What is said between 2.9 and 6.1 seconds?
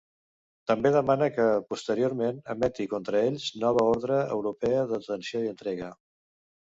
contra ells nova ordre europea de detenció i entrega.